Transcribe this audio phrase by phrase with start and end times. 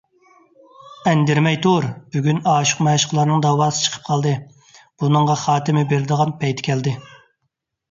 [1.09, 1.85] ئەندىرىمەي تۇر!
[2.15, 4.33] بۈگۈن ئاشىق- مەشۇقلارنىڭ دەۋاسى چىقىپ قالدى،
[5.05, 6.99] بۇنىڭغا خاتىمە بېرىدىغان پەيتى كەلدى.